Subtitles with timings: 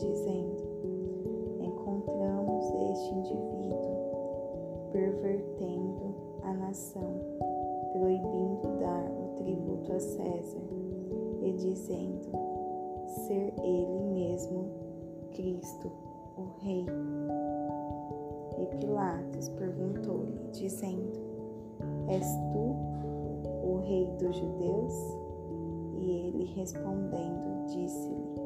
[0.00, 0.62] dizendo:
[1.60, 7.14] Encontramos este indivíduo pervertendo a nação,
[7.92, 10.62] proibindo dar o tributo a César
[11.42, 12.30] e dizendo
[13.26, 14.64] ser ele mesmo
[15.32, 15.90] Cristo,
[16.36, 16.86] o Rei.
[18.58, 21.18] E Pilatos perguntou-lhe, dizendo:
[22.08, 22.74] És tu
[23.66, 24.94] o Rei dos Judeus?
[25.98, 28.39] E ele respondendo, disse-lhe: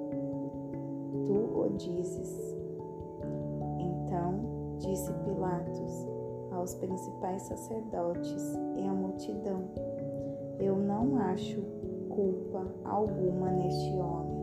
[1.55, 2.57] o dizes.
[3.79, 6.09] Então disse Pilatos
[6.51, 9.63] aos principais sacerdotes e à multidão:
[10.59, 11.61] Eu não acho
[12.09, 14.35] culpa alguma neste homem.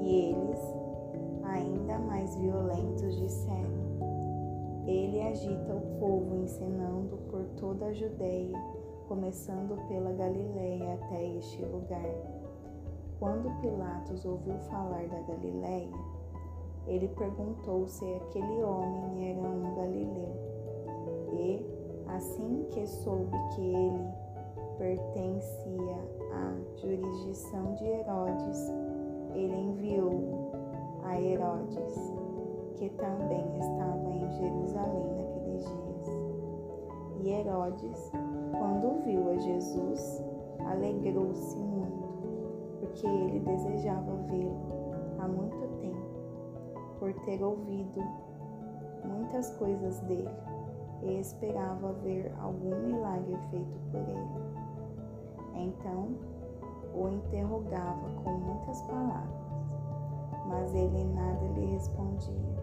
[0.00, 0.60] E eles,
[1.44, 3.72] ainda mais violentos, disseram:
[4.86, 8.58] Ele agita o povo, ensinando por toda a Judéia,
[9.12, 12.14] começando pela Galiléia até este lugar.
[13.20, 15.92] Quando Pilatos ouviu falar da Galiléia,
[16.86, 20.34] ele perguntou se aquele homem era um galileu.
[21.30, 21.66] E,
[22.08, 24.08] assim que soube que ele
[24.78, 25.96] pertencia
[26.32, 28.72] à jurisdição de Herodes,
[29.34, 30.52] ele enviou
[31.04, 32.14] a Herodes,
[32.76, 36.22] que também estava em Jerusalém naqueles dias.
[37.20, 38.10] E Herodes,
[38.62, 40.22] quando viu a Jesus,
[40.64, 44.56] alegrou-se muito, porque ele desejava vê-lo
[45.18, 48.00] há muito tempo, por ter ouvido
[49.04, 50.30] muitas coisas dele
[51.02, 54.30] e esperava ver algum milagre feito por ele.
[55.56, 56.10] Então
[56.94, 59.76] o interrogava com muitas palavras,
[60.46, 62.62] mas ele nada lhe respondia.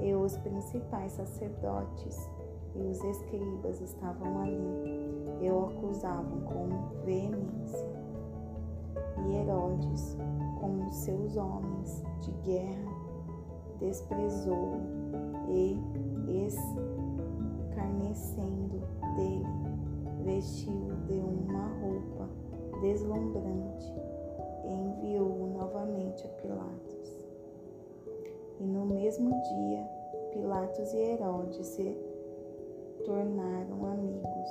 [0.00, 2.28] E os principais sacerdotes
[2.74, 5.04] e os escribas estavam ali
[5.40, 6.68] e o acusavam com
[7.04, 7.94] veemência.
[9.26, 10.16] E Herodes,
[10.60, 12.92] com os seus homens de guerra,
[13.78, 14.80] desprezou
[15.48, 15.78] e,
[17.66, 18.80] escarnecendo
[19.16, 19.46] dele,
[20.24, 22.28] vestiu de uma roupa
[22.80, 23.92] deslumbrante
[24.64, 27.24] e enviou-o novamente a Pilatos.
[28.60, 29.84] E no mesmo dia,
[30.32, 32.13] Pilatos e Herodes se
[33.04, 34.50] tornaram amigos,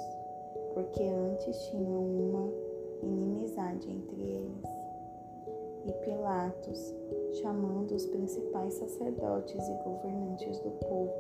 [0.74, 2.50] porque antes tinham uma
[3.02, 4.64] inimizade entre eles.
[5.86, 6.94] E Pilatos,
[7.42, 11.12] chamando os principais sacerdotes e governantes do povo,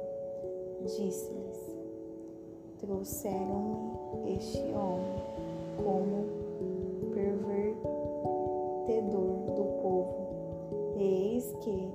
[0.85, 1.77] disse-lhes:
[2.79, 5.21] Trouxeram-me este homem
[5.77, 6.25] como
[7.13, 7.83] pervertedor
[9.53, 11.91] do povo, e eis que,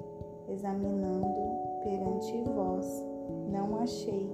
[0.50, 1.26] examinando
[1.82, 3.02] perante vós,
[3.50, 4.28] não achei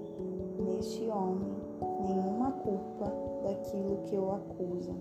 [0.64, 1.54] neste homem
[2.00, 4.96] nenhuma culpa daquilo que o acusam,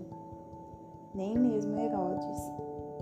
[1.14, 2.52] nem mesmo Herodes,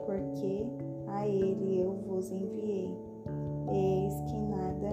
[0.06, 0.66] porque
[1.08, 2.96] a ele eu vos enviei.
[3.68, 4.90] Eis que nada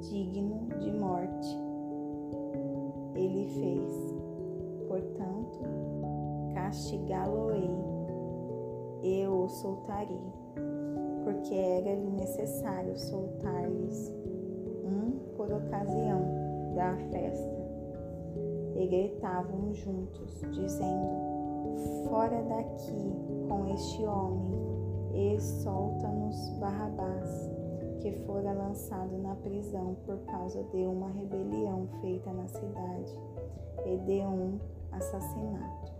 [0.00, 1.56] digno de morte
[3.14, 4.14] ele fez.
[4.88, 5.60] Portanto,
[6.54, 7.70] castigá-lo-ei
[9.02, 10.20] e o soltarei,
[11.24, 14.12] porque era-lhe necessário soltar-lhes
[15.72, 17.62] ocasião da festa.
[18.76, 23.12] E gritavam juntos, dizendo: Fora daqui
[23.48, 24.52] com este homem,
[25.14, 27.50] e solta-nos Barrabás,
[28.00, 33.18] que fora lançado na prisão por causa de uma rebelião feita na cidade
[33.86, 34.58] e de um
[34.92, 35.92] assassinato.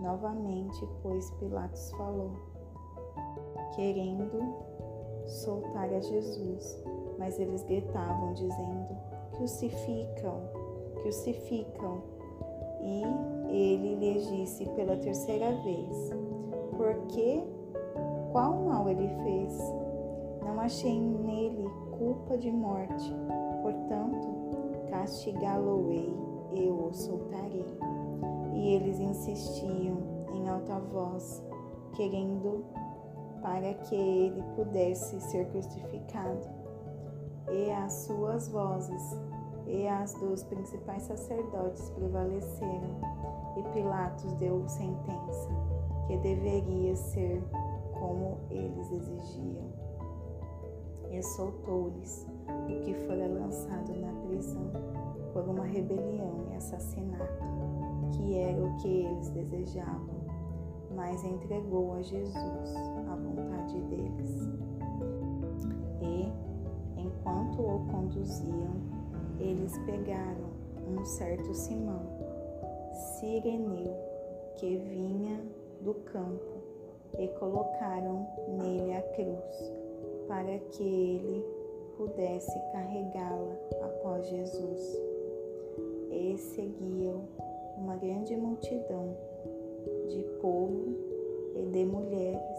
[0.00, 2.32] Novamente, pois, Pilatos falou,
[3.74, 4.40] querendo
[5.26, 6.84] soltar a Jesus,
[7.24, 8.96] mas eles gritavam, dizendo:
[9.32, 10.42] Crucificam,
[11.00, 12.02] crucificam.
[12.82, 13.02] E
[13.48, 16.10] ele lhes disse pela terceira vez:
[16.76, 17.42] Porque
[18.30, 19.58] qual mal ele fez?
[20.44, 21.66] Não achei nele
[21.96, 23.10] culpa de morte,
[23.62, 24.28] portanto,
[24.90, 26.14] castigá-lo-ei
[26.52, 27.64] e o soltarei.
[28.52, 29.96] E eles insistiam
[30.34, 31.42] em alta voz,
[31.94, 32.66] querendo
[33.40, 36.63] para que ele pudesse ser crucificado.
[37.54, 39.16] E as suas vozes
[39.64, 42.98] e as dos principais sacerdotes prevaleceram,
[43.56, 45.48] e Pilatos deu sentença,
[46.08, 47.40] que deveria ser
[47.92, 49.72] como eles exigiam.
[51.12, 54.72] E soltou-lhes o que fora lançado na prisão
[55.32, 57.44] por uma rebelião e assassinato,
[58.12, 60.24] que era o que eles desejavam,
[60.94, 62.74] mas entregou a Jesus
[63.08, 64.23] à vontade deles.
[69.40, 70.54] Eles pegaram
[70.86, 72.02] um certo Simão,
[72.92, 73.94] Sireneu,
[74.56, 75.40] que vinha
[75.80, 76.54] do campo,
[77.18, 79.72] e colocaram nele a cruz,
[80.26, 81.44] para que ele
[81.96, 85.00] pudesse carregá-la após Jesus.
[86.10, 87.22] E seguiam
[87.76, 89.16] uma grande multidão
[90.08, 90.94] de povo
[91.56, 92.58] e de mulheres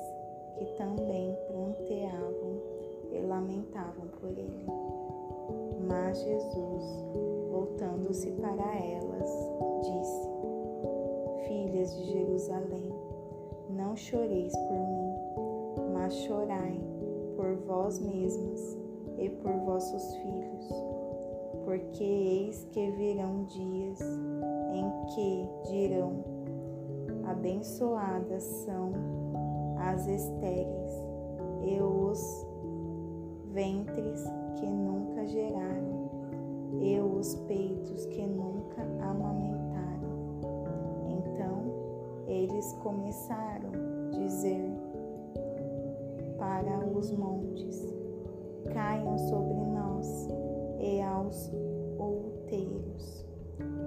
[0.58, 2.62] que também pranteavam
[3.12, 4.66] e lamentavam por ele.
[5.88, 7.06] Mas Jesus,
[7.52, 9.30] voltando-se para elas,
[9.82, 10.30] disse:
[11.48, 12.94] Filhas de Jerusalém,
[13.70, 15.14] não choreis por mim,
[15.94, 16.80] mas chorai
[17.36, 18.78] por vós mesmas
[19.20, 20.70] e por vossos filhos,
[21.66, 24.00] porque eis que virão dias
[24.74, 26.24] em que dirão:
[27.26, 28.92] Abençoadas são
[29.78, 30.94] as estéreis
[31.64, 32.48] e os
[33.54, 34.26] ventres
[34.56, 36.10] que nunca geraram
[36.82, 39.66] e os peitos que nunca amamentaram.
[41.10, 43.72] Então eles começaram
[44.14, 44.72] a dizer
[46.38, 47.94] para os montes:
[48.74, 50.28] caiam sobre nós
[50.80, 51.52] e aos
[51.98, 53.26] outeiros,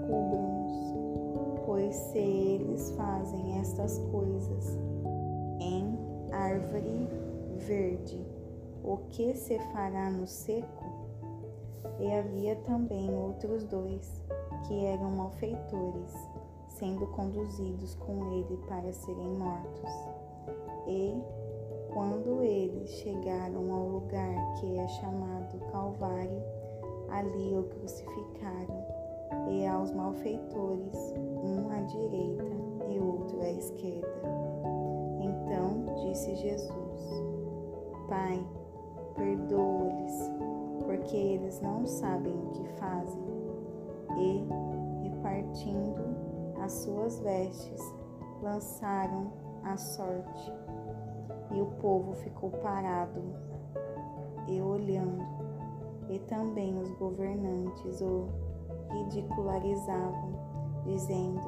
[0.06, 4.78] cubram-nos, pois se eles fazem estas coisas
[5.60, 5.98] em
[6.32, 7.08] árvore
[7.56, 8.24] verde,
[8.84, 10.84] o que se fará no seco?
[11.98, 14.22] E havia também outros dois
[14.66, 16.14] que eram malfeitores,
[16.68, 19.90] sendo conduzidos com ele para serem mortos.
[20.86, 21.20] E
[21.92, 26.42] quando eles chegaram ao lugar que é chamado Calvário,
[27.08, 28.86] ali o crucificaram,
[29.50, 32.44] e aos malfeitores, um à direita
[32.88, 34.08] e outro à esquerda.
[35.20, 37.22] Então disse Jesus:
[38.08, 38.44] Pai,
[39.18, 40.30] perdoa-lhes,
[40.84, 43.22] porque eles não sabem o que fazem.
[44.16, 44.48] E,
[45.02, 46.02] repartindo
[46.62, 47.94] as suas vestes,
[48.42, 49.30] lançaram
[49.64, 50.52] a sorte.
[51.50, 53.20] E o povo ficou parado
[54.46, 55.24] e olhando,
[56.08, 58.28] e também os governantes o
[58.90, 60.32] ridicularizavam,
[60.84, 61.40] dizendo: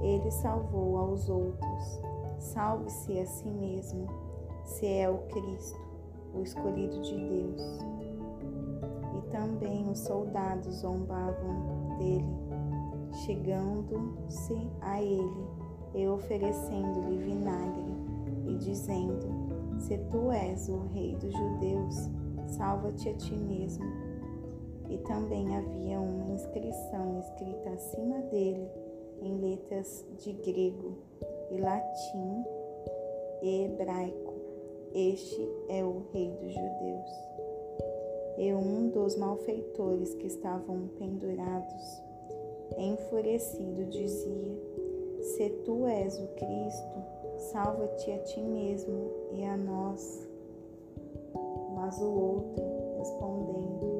[0.00, 2.00] Ele salvou aos outros,
[2.38, 4.06] salve-se a si mesmo,
[4.64, 5.87] se é o Cristo,
[6.38, 7.80] o escolhido de Deus.
[9.16, 12.24] E também os soldados zombavam dele,
[13.24, 15.46] chegando-se a ele
[15.94, 17.94] e oferecendo-lhe vinagre
[18.46, 19.26] e dizendo:
[19.78, 22.10] Se tu és o rei dos judeus,
[22.46, 23.84] salva-te a ti mesmo.
[24.88, 28.66] E também havia uma inscrição escrita acima dele
[29.20, 30.96] em letras de grego
[31.50, 32.44] e latim
[33.42, 34.27] e hebraico:
[34.94, 37.28] Este é o rei dos judeus.
[38.38, 42.02] E um dos malfeitores que estavam pendurados,
[42.76, 44.56] enfurecido, dizia:
[45.20, 47.02] Se tu és o Cristo,
[47.52, 50.28] salva-te a ti mesmo e a nós.
[51.74, 52.64] Mas o outro,
[52.98, 53.97] respondendo,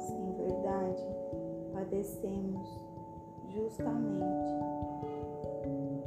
[0.00, 1.02] nós, em verdade,
[1.72, 2.86] padecemos
[3.48, 4.24] justamente,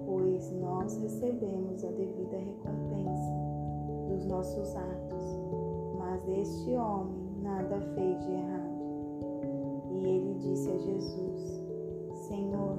[0.05, 3.33] pois nós recebemos a devida recompensa
[4.07, 5.39] dos nossos atos,
[5.97, 8.73] mas este homem nada fez de errado.
[9.91, 11.61] E ele disse a Jesus:
[12.27, 12.77] Senhor,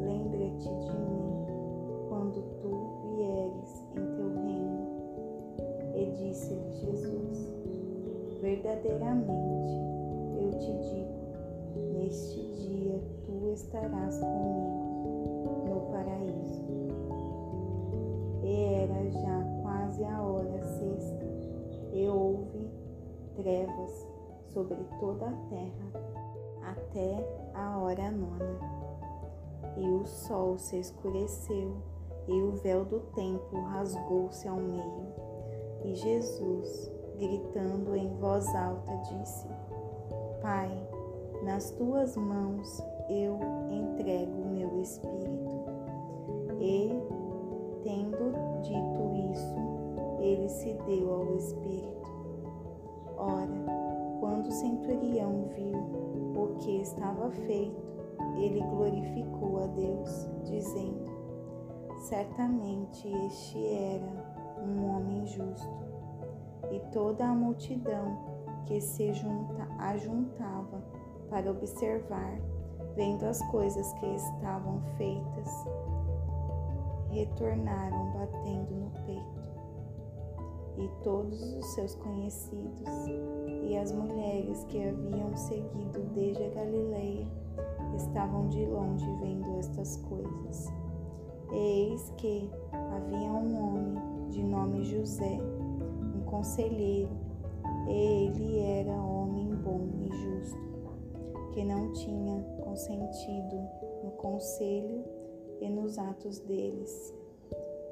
[0.00, 1.46] lembra-te de mim
[2.08, 4.84] quando tu vieres em teu reino.
[5.94, 7.54] E disse-lhe Jesus:
[8.42, 9.83] Verdadeiramente
[12.14, 16.64] neste dia tu estarás comigo no paraíso.
[18.44, 21.26] E era já quase a hora sexta,
[21.92, 22.70] e houve
[23.34, 24.06] trevas
[24.52, 25.90] sobre toda a terra
[26.62, 28.60] até a hora nona.
[29.76, 31.74] E o sol se escureceu,
[32.28, 35.06] e o véu do templo rasgou-se ao meio.
[35.84, 39.48] E Jesus, gritando em voz alta, disse:
[40.40, 40.93] Pai,
[41.44, 43.38] nas tuas mãos eu
[43.70, 45.64] entrego o meu espírito.
[46.58, 46.88] E,
[47.82, 48.32] tendo
[48.62, 49.54] dito isso,
[50.20, 52.10] ele se deu ao Espírito.
[53.18, 55.76] Ora, quando o centurião viu
[56.34, 57.84] o que estava feito,
[58.38, 61.12] ele glorificou a Deus, dizendo:
[61.98, 65.84] Certamente este era um homem justo.
[66.70, 68.18] E toda a multidão
[68.64, 70.82] que se junta, ajuntava
[71.34, 72.38] para observar
[72.94, 75.66] Vendo as coisas que estavam feitas,
[77.10, 79.42] retornaram batendo no peito.
[80.78, 82.88] E todos os seus conhecidos
[83.64, 87.26] e as mulheres que haviam seguido desde a Galileia
[87.96, 90.72] estavam de longe vendo estas coisas.
[91.50, 95.40] Eis que havia um homem de nome José,
[96.14, 97.10] um conselheiro,
[97.88, 100.73] e ele era homem bom e justo,
[101.54, 103.56] que não tinha consentido
[104.02, 105.04] no conselho
[105.60, 107.14] e nos atos deles.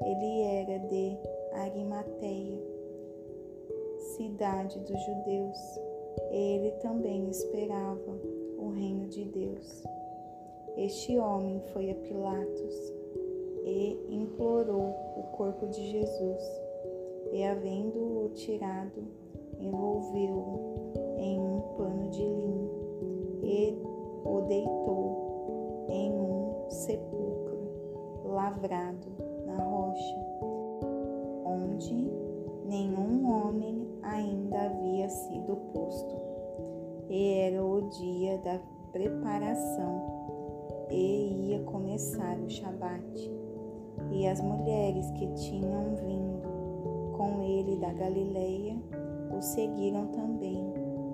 [0.04, 1.16] Ele era de
[1.52, 2.61] Arimateia,
[4.16, 5.59] cidade dos judeus.
[6.33, 8.21] Ele também esperava
[8.59, 9.85] o reino de Deus.
[10.76, 12.92] Este homem foi a Pilatos
[13.64, 16.62] e implorou o corpo de Jesus,
[17.33, 19.04] e havendo-o tirado,
[19.61, 22.51] envolveu-o em um pano de linho
[23.52, 23.78] e
[24.25, 29.09] o deitou em um sepulcro lavrado
[29.44, 30.16] na rocha,
[31.44, 32.11] onde
[32.64, 36.16] nenhum homem ainda havia sido posto.
[37.11, 38.59] E era o dia da
[38.90, 40.00] preparação
[40.90, 43.30] e ia começar o Shabat.
[44.11, 48.76] E as mulheres que tinham vindo com ele da Galileia
[49.37, 50.73] o seguiram também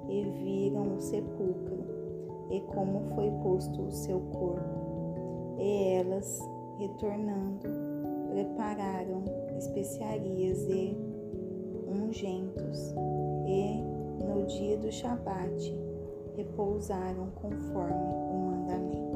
[0.08, 1.98] e viram o sepulcro
[2.50, 5.56] e como foi posto o seu corpo.
[5.58, 6.40] E elas,
[6.78, 7.68] retornando,
[8.30, 9.24] prepararam
[9.56, 10.96] especiarias e
[11.88, 12.94] ungentos
[13.46, 13.82] e
[14.24, 15.74] no dia do Shabat
[16.36, 19.07] repousaram conforme o mandamento.